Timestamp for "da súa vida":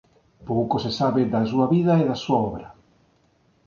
1.33-1.93